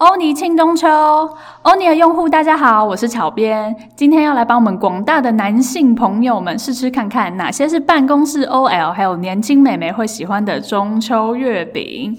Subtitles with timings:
[0.00, 0.88] 欧尼庆中秋，
[1.60, 12.18] 欧尼的用户大家好，我是巧编，今天要来帮我们广大的男性朋友们试吃看看哪些是办公室 OL 还有年轻美眉会喜欢的中秋月饼。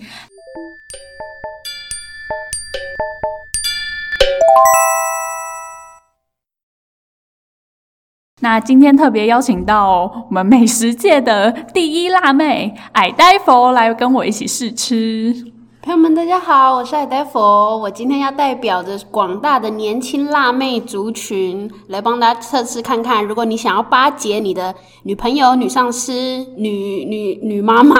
[8.41, 15.51] 那今天特别邀请到我们美食界的第一辣妹矮呆佛来跟我一起试吃。
[15.83, 17.75] 朋友们，大家好，我是矮呆佛。
[17.75, 26.13] 我今天要代表着广大的年轻辣妹族群来帮大家测试看看，如果你想要巴结你的女朋友、女上司、
[26.55, 27.95] 女女女妈妈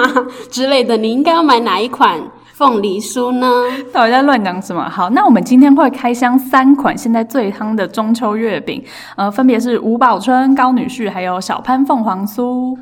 [0.48, 2.22] 之类的，你应该要买哪一款
[2.52, 3.50] 凤梨酥呢？
[3.92, 4.88] 到底在乱讲什么？
[4.88, 8.80] 好，那我们今天会开箱三款现在最夯的中秋月饼，
[9.16, 12.78] 呃，分别是吴宝春、高女婿，还有小潘凤凰酥。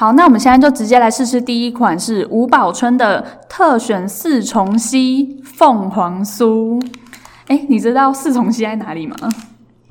[0.00, 6.82] 好，那我们现在就直接来试试第一款，是吴宝春的特选四重溪凤凰酥。
[7.48, 9.14] 哎，你知道四重溪在哪里吗？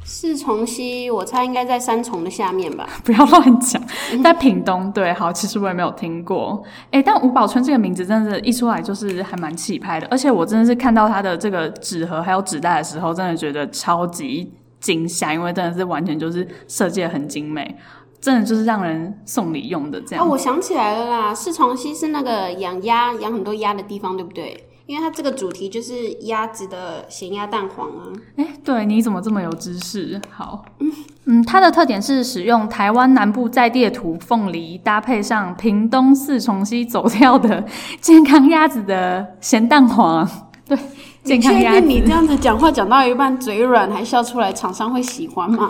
[0.03, 2.89] 四重溪，我猜应该在三重的下面吧。
[3.06, 3.80] 不要乱讲，
[4.23, 4.92] 在屏东。
[4.92, 6.64] 对，好，其实我也没有听过。
[6.89, 17.78] 哎，但吴宝春这个名字真的是一出来就是还蛮气派的，而且我真的是看到它的这个纸盒还有纸袋的时候，真的觉得超级惊吓，因为真的是完全就是设计的很精美。
[18.22, 20.25] 真的就是让人送礼用的这样。
[20.25, 24.66] 哦，我想起来了啦，四重溪是那个养鸭、养很多鸭的地方，对不对？
[24.86, 28.09] 因为它这个主题就是鸭子的咸鸭蛋黄啊。
[28.38, 30.20] 哎，对，你怎么这么有知识？
[30.31, 30.92] 好，嗯
[31.25, 37.64] 嗯，它的特点是使用台湾南部在地的土凤梨，搭配上屏东四重溪走跳的
[38.02, 40.28] 健康鸭子的咸蛋黄。
[40.66, 40.75] 对，
[41.23, 45.70] 健康鸭你这样子讲话讲到一半嘴软还笑出来，厂商会喜欢吗？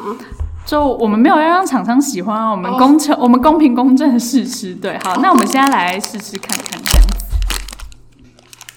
[0.69, 3.23] 就我们没有要让厂商喜欢啊，我们公正，oh.
[3.23, 4.75] 我们公平公正的试吃。
[4.75, 5.19] 对，好，oh.
[5.19, 7.25] 那我们现在来试吃看看这样子。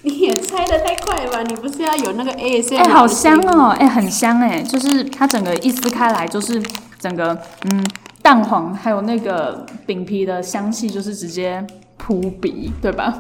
[0.00, 1.42] 你也猜的太快了吧？
[1.42, 2.78] 你不是要有那个 ASMR？
[2.78, 3.76] 哎、欸，好香哦！
[3.78, 6.62] 哎、欸，很香哎，就是它整个一撕开来，就是
[6.98, 7.38] 整个
[7.70, 7.84] 嗯
[8.22, 11.62] 蛋黄还有那个饼皮的香气，就是直接
[11.98, 13.12] 扑鼻，对吧？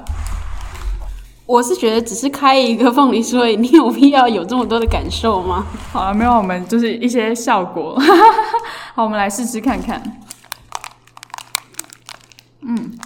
[1.52, 5.66] 我是觉得只是开一个凤梨酥，你有必要有这么多的感受吗？
[5.92, 7.94] 好啊，没有，我们就是一些效果。
[8.96, 10.02] 好，我们来试试看看。
[12.62, 12.98] 嗯。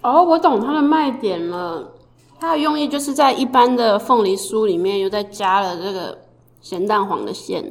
[0.00, 1.92] 哦，我懂它的卖点了。
[2.40, 6.16] 它的用意就是在一般的凤梨酥里面又再加了这个
[6.62, 7.70] 咸蛋黄的馅，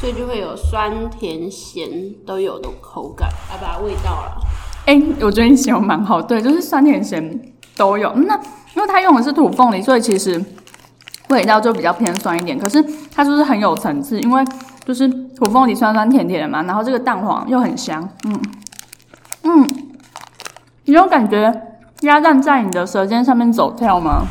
[0.00, 4.40] 所以就会有酸甜咸都有的口感，来把它味道了。
[4.86, 7.40] 哎、欸，我觉得你形容蛮好，对，就是酸甜咸
[7.76, 8.12] 都有。
[8.14, 8.34] 那
[8.74, 10.42] 因为它用的是土凤梨，所以其实
[11.28, 12.58] 味道就比较偏酸一点。
[12.58, 14.44] 可是它就是很有层次，因为
[14.84, 18.42] 就是土凤梨酸酸甜甜的嘛，然后这个蛋黄又很香，嗯
[19.44, 19.68] 嗯，
[20.84, 21.62] 你有感觉
[22.02, 24.26] 鸭蛋在你的舌尖上面走跳吗？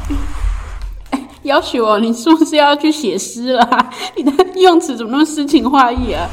[1.12, 3.90] 欸、要求哦，你是不是要去写诗了？
[4.16, 6.30] 你的用词怎么那么诗情画意啊？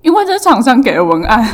[0.00, 1.46] 因为这是厂商给的文案，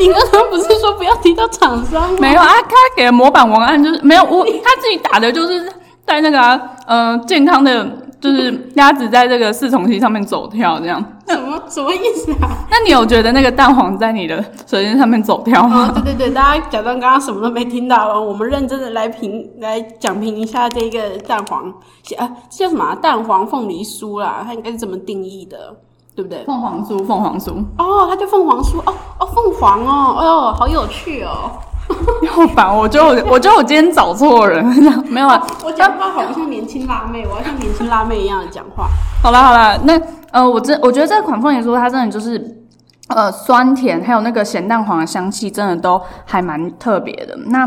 [0.00, 2.18] 你刚刚不是说不要提到厂商吗？
[2.18, 5.70] 没有啊，他给的模板文案就是没有我他自己打的，就是
[6.06, 7.86] 在那个呃健康的，
[8.18, 11.04] 就是鸭子在这个四重溪上面走跳这样。
[11.28, 12.48] 什么什么意思啊？
[12.70, 15.92] 那你有觉得那个蛋黄在你的舌尖上面走跳吗？
[15.94, 21.68] 哦，对对对，大家假装刚刚什么都没听到哦，我们认真的来评来讲评一下这个蛋黄，
[22.16, 22.94] 啊，这叫什么啊？
[22.94, 25.76] 蛋黄凤梨酥啦，它应该是怎么定义的？
[26.20, 26.44] 对不对？
[26.44, 31.50] 凤凰酥，凤凰酥哦，它叫凤凰酥哦哦，凤凰哦，哎呦，好有趣哦！
[32.28, 34.64] 好烦，我觉得我，我觉得我今天找错人，
[35.08, 38.88] 没有啊，我讲话好像年轻辣妹，我要像年轻辣妹一样的讲话。
[39.22, 42.64] 好了好了，那呃，我这我觉得这款凤眼酥它真的就是
[43.08, 47.34] 呃酸甜，还有那个咸蛋黄的香气，真的都还蛮特别的。
[47.46, 47.66] 那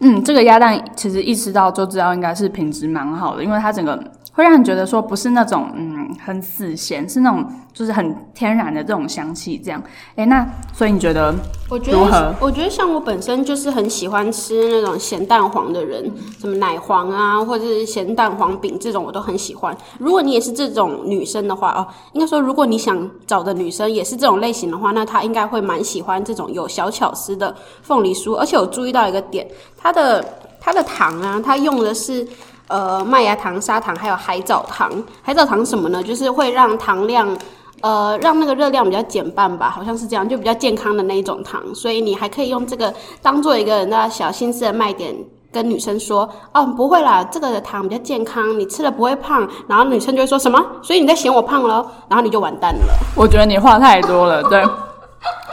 [0.00, 3.98] 嗯，这个鸭蛋其实一吃到就知道应该是品质蛮好的，因为它整个。
[4.40, 9.82] 会让你觉得说不是那种嗯很死咸，是那种就是很天然的这种香气，这样。
[10.16, 11.34] 哎，那所以你觉得
[11.68, 11.76] 如何？
[11.76, 19.76] 我觉得我觉得像我本身就是很喜欢吃那种咸蛋黄的人，什么奶黄啊，或者是咸蛋黄饼这种，我都很喜欢。
[19.98, 28.34] 如果你也是这种女生的话哦，应该说如果你想找的女生也是这种类型的话，那她应该会蛮喜欢这种有小巧思的凤梨酥。
[28.36, 29.46] 而且我注意到一个点，
[29.76, 30.24] 它的
[30.58, 32.26] 它的糖啊，它用的是。
[32.70, 34.88] 呃，麦芽糖、砂糖，还有海藻糖。
[35.22, 36.00] 海藻糖什么呢？
[36.00, 37.36] 就是会让糖量，
[37.80, 41.60] 呃，让那个热量比较减半吧，好像是这样，就比较健康的那一种糖。
[41.74, 45.12] 所以你还可以用这个当做一个那小心思的卖点，
[45.52, 49.48] 跟女生说，哦，不会啦，这个的糖比较健康，你吃了不会胖。
[49.66, 50.64] 然后女生就会说什么？
[50.80, 51.84] 所以你在嫌我胖了？
[52.08, 52.94] 然后你就完蛋了。
[53.16, 54.64] 我觉得你话太多了，对。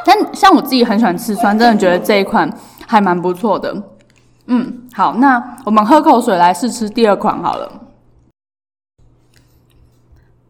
[0.05, 2.47] 但像我自己很喜欢吃酸，真的觉得这一款
[2.85, 3.75] 还蛮不错的。
[4.47, 7.71] 嗯，好，那我们喝口水来试吃第二款好了。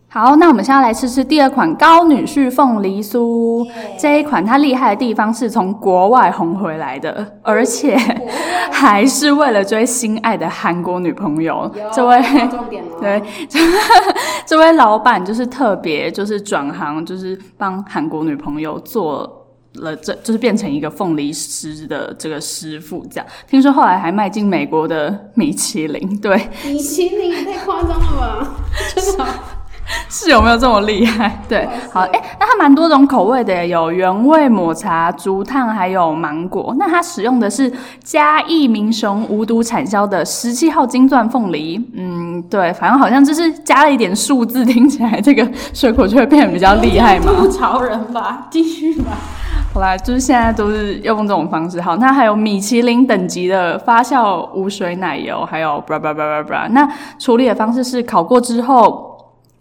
[0.10, 3.68] 好，那我们现在来吃吃第二款高女婿凤梨酥。
[4.00, 7.96] 这一款它厉害的地方是从国外红回来的，而且
[8.72, 11.70] 还是为了追心爱的韩国女朋友。
[11.92, 12.20] 这位
[13.00, 13.22] 对，
[14.46, 19.47] 这位老板就是特别就是转行，就是帮韩国女朋友做
[19.78, 23.06] 了这，就是变成一个凤梨师的这个师傅。
[23.10, 26.20] 这样听说后来还迈进美国的米其林。
[26.20, 28.50] 对，米其林也太夸张了吧？
[28.96, 29.26] 真的。
[30.10, 31.42] 是有没有这么厉害？
[31.48, 36.76] 对，好，哎、欸，那它蛮多种口味的，有原味抹茶、竹炭，还有芒果。
[36.78, 37.72] 那它使用的是
[38.04, 41.82] 嘉义民雄无毒产销的十七号金钻凤梨。
[41.94, 47.32] 嗯，对，反正好像就是加了一点数字，听起来这个水果就会变得比较厉害嘛。
[47.38, 49.12] 吐槽人吧，继续吧。
[49.78, 51.80] 好啦，就是现在都是用这种方式。
[51.80, 55.84] 好，那还有米其林等级的发酵无水奶油，还有。
[56.72, 59.14] 那处理的方式是烤过之后。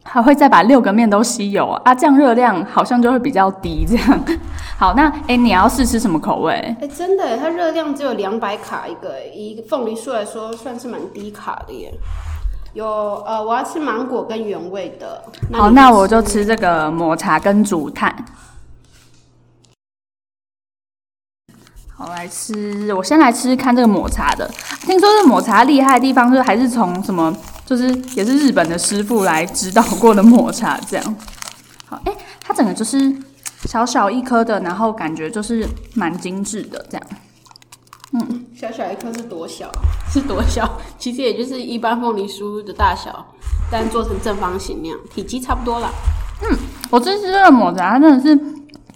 [0.08, 3.84] 还会再把六个面都吸油啊，这样热量好像就会比较低。
[3.84, 4.20] 这样，
[4.78, 6.52] 好，那哎、欸，你要试吃什么口味？
[6.52, 11.92] 哎、欸，真的，它热量只有两百卡一个，以一个凤梨酥来说，算是蛮低卡的耶。
[12.72, 12.86] 有
[13.26, 15.24] 呃，我要吃芒果跟原味的。
[15.52, 18.14] 好，那我就吃这个抹茶跟竹炭。
[21.98, 24.46] 好，来吃，我先来吃吃看这个抹茶的。
[24.82, 27.34] 听说这抹茶厉害的地方，就是还是从什么？
[27.64, 31.16] 就是也是日本的师傅来指导过的抹茶，这样。
[31.86, 33.16] 好，哎、欸，它整个就是
[33.64, 37.06] 小小一颗的，然后感觉就是蛮精致的，这样。
[38.12, 39.72] 嗯，小小一颗是多小？
[40.12, 40.78] 是多小？
[40.98, 43.26] 其实也就是一般凤梨酥的大小，
[43.70, 45.88] 但做成正方形那样，体积差不多啦。
[46.42, 46.58] 嗯，
[46.90, 48.38] 我这次这个抹茶，它真的是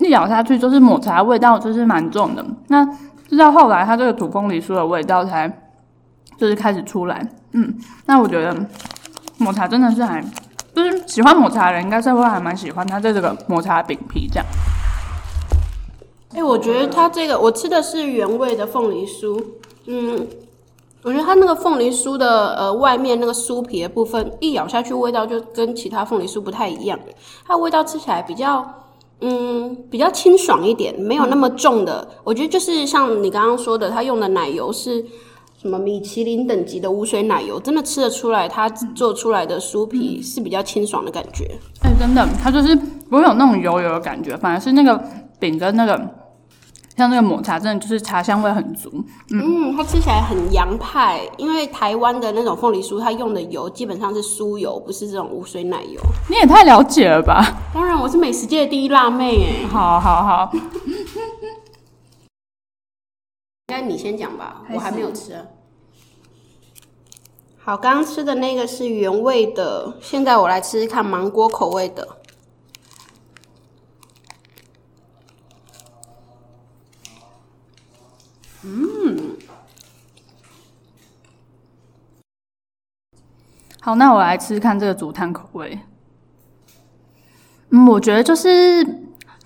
[0.01, 2.45] 一咬下去就是抹茶味道，就是蛮重的。
[2.69, 2.85] 那
[3.29, 5.49] 直到后来，它这个土凤梨酥的味道才
[6.37, 7.27] 就是开始出来。
[7.53, 7.75] 嗯，
[8.07, 8.55] 那我觉得
[9.39, 10.25] 抹茶真的是还，
[10.75, 14.47] 就是喜欢抹茶的人应该是会还蛮喜欢它这个抹茶饼皮这样。
[16.33, 19.43] 哎、我觉得它这个我吃的是原味的凤梨酥，
[19.87, 20.27] 嗯，
[21.03, 26.99] 我觉得它那个凤梨酥的呃外面那个酥皮的部分一咬下去，味道就跟其他凤梨酥不太一样，
[27.47, 28.65] 它味道吃起来比较
[29.21, 32.09] 嗯比较清爽一点，没有那么重的。
[32.25, 35.05] 我觉得就是像你刚刚说的，它用的奶油是。
[35.61, 41.51] 什么米其林等级的无水奶油，真的吃得出来，它做出来的酥皮是比较清爽的感觉。
[41.83, 44.99] 哎、真的，它就是不会有那种油油的感觉，反而是那个
[45.39, 46.01] 饼跟那个
[47.01, 48.91] 像那个抹茶，真的就是茶香味很足。
[49.31, 55.99] 嗯，嗯，它吃起来很洋派，因为台湾的那种凤梨酥，它用的油基本上是酥油，不是这种无水奶油。
[56.29, 57.43] 你也太了解了吧？
[57.73, 59.67] 当然，我是美食界的第一辣妹哎。
[59.69, 60.51] 好好好。
[60.53, 60.61] 应
[63.69, 65.35] 该 你先讲吧，我还没有吃。
[67.57, 72.07] 好，刚刚吃的那个是原味的，现在我来吃吃看芒果口味的。
[78.63, 79.37] 嗯，
[83.81, 85.79] 好，那我来吃看这个竹炭口味。
[87.71, 88.85] 嗯，我觉得就是。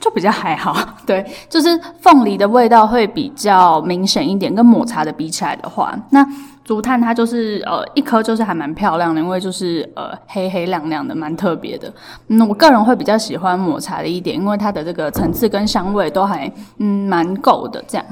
[0.01, 0.77] 就比较还好，
[1.07, 6.27] 对，就是凤梨的味道会比较明显一点，跟抹茶的比起来的话，那
[6.63, 11.91] 竹炭它就是呃一颗就是还蛮漂亮的，因为就是呃黑黑亮亮的，蛮特别的。
[12.27, 17.83] 嗯，我个人会比较喜欢抹茶的一点，因为它的这个层次跟香味都还嗯蛮够的。
[17.89, 18.05] 这样，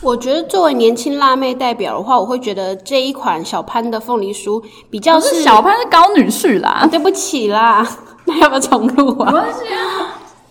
[0.00, 7.86] 我觉得作为年轻辣妹代表的话，我会觉得这一款小潘的凤梨酥比较是，是小潘是高女婿啦，啊， 对不起啦，
[8.24, 9.44] 那要不要重录啊。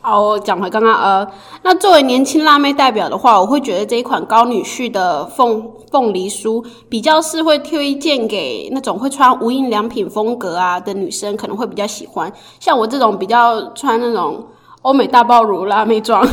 [0.01, 1.27] 好，我讲回刚刚，呃，
[1.63, 12.31] 那作为年轻辣妹代表的话，我会觉得这一款高女婿的凤凤梨酥比较是会推荐给那种会穿无印良品风格啊的女生，可能会比较喜欢。
[12.59, 14.45] 像我这种比较穿那种
[14.81, 16.27] 欧美大爆乳辣妹装。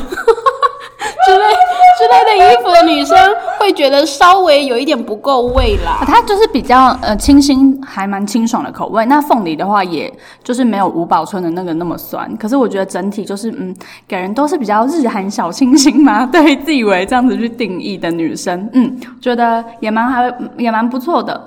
[2.04, 3.16] 这类的衣服的女生
[3.58, 9.04] 会觉得稍微有一点不够味啦， 它就是比较呃清新，还蛮清爽的口味。
[9.06, 12.34] 那凤梨的话，也就是没有五宝春的那个那么酸。
[12.36, 13.74] 可是我觉得整体就是嗯，
[14.06, 21.42] 给人都是比较日韩小清新嘛，对，自以为这样子去定义的女生，嗯，觉得也蛮还也蛮不错的。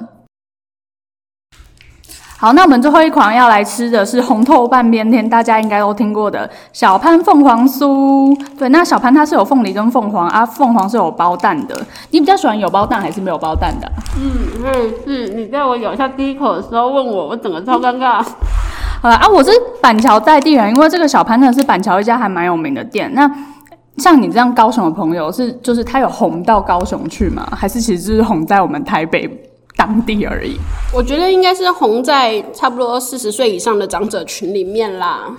[2.40, 8.32] 好，那我们最后一款要来吃的是红透半边天，大家应该都听过的小潘凤凰酥。
[8.60, 11.76] 对，那小潘它是有凤梨跟凤凰啊，凤凰是有包蛋的。
[12.12, 13.92] 你比较喜欢有包蛋还是没有包蛋的？
[14.20, 14.32] 嗯
[14.64, 18.24] 嗯，是你在我咬下第一口的时候问我，我整个超尴尬。
[19.02, 19.50] 好了啊，我是
[19.82, 23.12] 板桥在地人，因为这个小潘呢是板桥一家还蛮有名的店。
[23.16, 23.28] 那
[23.98, 27.48] 像你这样高雄的朋友是，就是他有红到高雄去吗？
[27.56, 29.28] 还是其实就是红在我们台北
[29.78, 30.58] 当地而已？
[30.94, 35.30] 我觉得应该是红在差不多四十岁以上的长者群里面啦。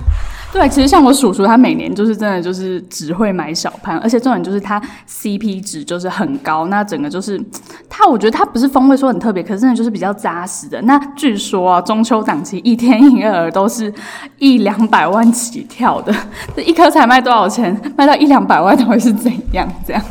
[0.51, 6.69] 对，其实像我叔叔，他每年就是真的就是只会买小潘，而且重点就是他 CP 值就是很高。
[6.69, 7.39] 那整个就是
[7.87, 10.81] 他，我觉得他不是风味说很特别，可是真的就是比较扎实的。
[10.83, 13.93] 那据说啊，中秋档期一天营业额都是
[14.39, 16.15] 一两百万起跳的，
[16.57, 17.79] 这一颗才卖多少钱？
[17.95, 19.69] 卖到一两百万，到底是怎样？
[19.87, 20.03] 这样？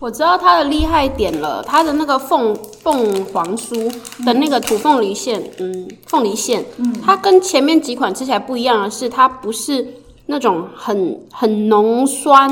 [0.00, 3.92] 我知道它的厉害点了，它的那个凤凤凰酥
[4.24, 9.84] 的那个土凤梨馅，嗯，凤梨馅，嗯，它跟前面几款吃起来不一样的是，它不是
[10.26, 12.48] 那种很很浓酸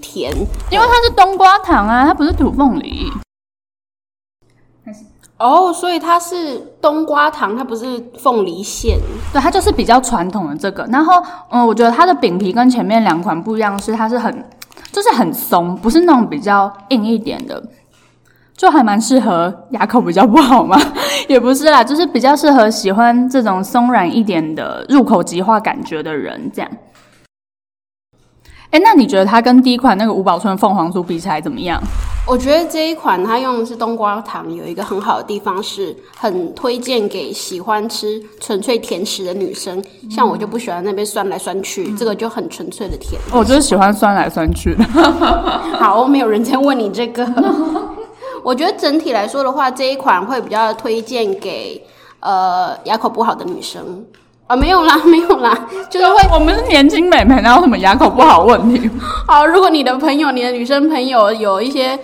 [0.00, 0.32] 甜，
[0.70, 3.06] 因为它是冬瓜糖啊，它不是土凤梨。
[5.36, 8.98] 哦，所以它是冬瓜糖，它不是凤梨馅，
[9.34, 10.82] 对，它就是比较传统的这个。
[10.90, 14.42] 然后，嗯，我觉得它的饼皮跟前面两款不一样，是它是很。
[14.96, 17.62] 就是很松，不是那种比较硬一点的，
[18.56, 20.74] 就还蛮适合牙口比较不好嘛，
[21.28, 26.70] 也不是啦，就是比较适合喜欢这种松软一点的入口即化感觉的人这样。
[28.70, 31.78] 哎，那你觉得它跟第一款那个五宝村凤凰酥比起来怎么样？
[32.26, 39.78] 我觉得这一款它用的是冬瓜糖，有一个很好的地方是很推荐给喜欢吃纯粹甜食的女生。
[40.02, 43.20] 嗯、像我就不喜欢那边酸来酸去，嗯、这个就很纯粹的甜。
[43.32, 44.84] 我就是喜欢酸来酸去的。
[45.78, 47.24] 好，没有人在问你这个。
[48.42, 51.80] 我觉得整体来说的话，这一款会比较推荐给
[52.18, 54.04] 呃牙口不好的女生。
[54.48, 56.16] 啊，没有啦， 没有啦，就是会。
[56.32, 58.90] 我们是年轻美眉，哪有什么牙口不好问题？
[59.26, 61.98] 好，如果你的朋友，你的女生朋友有一些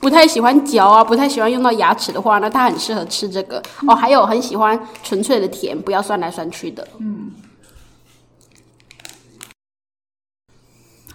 [0.00, 3.62] 不太喜欢嚼啊，不太喜欢用到牙齿的话，那它很适合吃这个。
[3.86, 6.86] 哦，还有很喜欢纯粹的甜，不要酸来酸去的。
[6.98, 7.30] 嗯。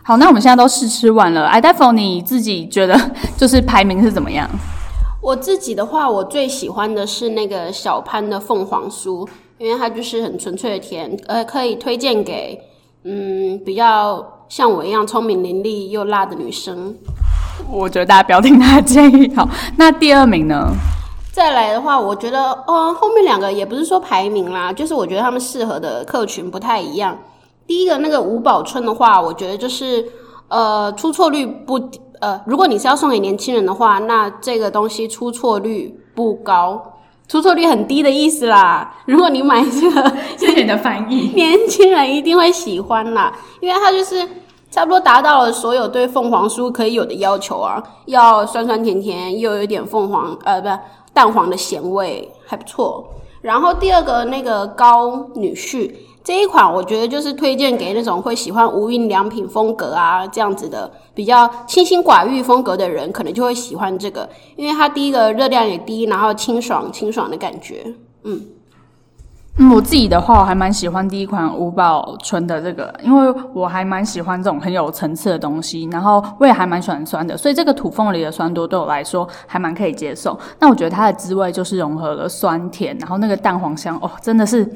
[0.04, 1.48] 好，那我们现在都试吃完了。
[1.48, 3.00] IDEFO，你自己觉得
[3.38, 4.50] 就是排名是怎么样？
[5.22, 9.28] 我自己的话，我最喜欢的是那个小潘的凤凰酥。
[9.60, 12.60] 因为它就是很纯粹的甜，呃，可以推荐给
[13.06, 16.98] 嗯比较像我一样聪明伶俐又辣的女生。
[17.70, 19.34] 我觉得大家不要听他的建议。
[19.36, 20.68] 好，那第二名呢？
[21.32, 27.18] 再来的话，我觉得，呃，后面两个也不是说排名啦，就是我觉得他们适合的客群不太一样。
[27.66, 30.06] 第一个那个吴宝春的话，我觉得就是
[30.50, 36.82] 呃出错率不呃，如果你是要送给年轻人的话，那这个东西出错率不高。
[37.28, 38.96] 出错率很低的意思啦。
[39.06, 41.32] 如果你买这个，谢谢你的翻译。
[41.34, 44.28] 年轻人一定会喜欢啦，因为它就是
[44.74, 50.68] 差不多达到了所有对凤凰酥可以有的要求啊，要酸酸甜甜，又有点凤凰呃，不
[51.14, 53.08] 蛋黄的咸味，还不错。
[53.42, 55.94] 然后第二个那个高女婿。
[56.24, 68.42] 这一款我觉得就是推荐给那种会喜欢无印良品风格啊这样子的比较清心寡欲风格的人，可能就会喜欢这个，因为它第一个热量也低，然后清爽清爽的感觉，嗯。
[69.58, 80.38] 嗯，我自己的话，我还蛮喜欢第一款五宝醇的这个，因为我还蛮喜欢这种很有层次的东西，然后我也还蛮喜欢酸的，所以这个土凤梨的酸度对我来说还蛮可以接受。
[80.58, 84.68] 那我觉得它的滋味就是融合了酸甜，然后那个蛋黄香，哦，真的是，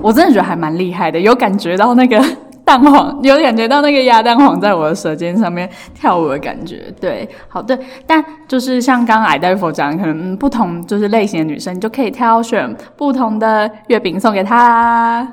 [0.00, 2.24] 我真的觉得还蛮厉害的，有感觉到那个。
[2.64, 15.26] 蛋黄有感觉到那个鸭蛋黄在我的舌尖上面跳舞的感觉，对，好对，但就是像刚刚 IDEFO 讲，可能不同就是类型的女生，你就可以挑选不同的月饼送给她。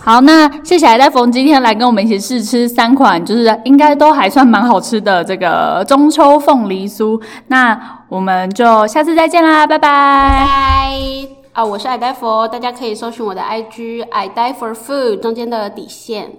[0.00, 7.20] 好，那谢谢 IDEFO 今天来跟我们一起试吃三款，就是应该都还算蛮好吃的这个中秋凤梨酥。
[7.46, 7.78] 那
[8.08, 11.33] 我们就下次再见啦，拜拜。
[11.54, 16.32] 啊，我是 IDEFO，大家可以搜寻我的 IG I die for food 中间的底线。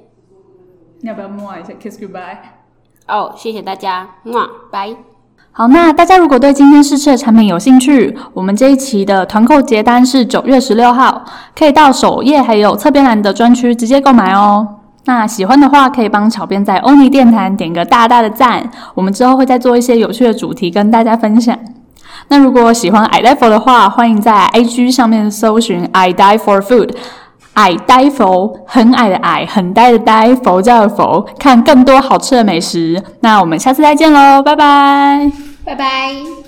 [1.00, 2.36] 你要不要摸一下 kiss goodbye？
[3.08, 4.94] 哦，谢谢大家，么拜。
[5.54, 11.24] 好，那大家如果对今天试吃的产品有兴趣，我们这一期的团购结单是九月十六号，
[11.58, 14.68] 可以到首页还有侧边栏的专区直接购买哦。
[15.06, 21.58] 那喜欢的话，可以帮小编在欧尼电台点个大大的赞，我们之后会再做一些有趣的主题跟大家分享。
[22.28, 26.92] 那如果喜欢 IDEFO 的话，欢迎在 IG 上面搜寻 I die for food」、
[27.56, 33.02] 「矮 die 否很矮的矮，很呆的呆，佛教的佛，看更多好吃的美食。
[33.22, 35.32] 那我们下次再见喽，拜拜，
[35.64, 36.45] 拜拜。